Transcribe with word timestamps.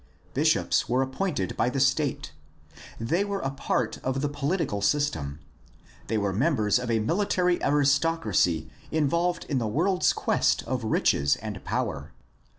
Bishops 0.33 0.89
were 0.89 1.03
appointed 1.03 1.55
by 1.55 1.69
the 1.69 1.79
state. 1.79 2.31
They 2.99 3.23
were 3.23 3.41
a 3.41 3.51
part 3.51 3.99
of 4.03 4.21
the 4.21 4.29
political 4.29 4.81
system. 4.81 5.37
They 6.07 6.17
were 6.17 6.33
members 6.33 6.79
of 6.79 6.89
a 6.89 6.97
military 6.97 7.61
aristocracy 7.63 8.67
involved 8.89 9.45
in 9.47 9.59
the 9.59 9.67
world's 9.67 10.11
quest 10.11 10.63
of 10.63 10.83
riches 10.85 11.35
and 11.35 11.63
power. 11.63 12.13